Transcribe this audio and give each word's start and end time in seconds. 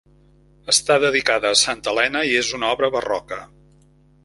Està 0.73 0.95
dedicada 1.03 1.51
a 1.51 1.59
Santa 1.65 1.93
Elena 1.95 2.25
i 2.31 2.33
és 2.41 2.51
una 2.61 2.73
obra 2.79 2.93
barroca. 2.99 3.41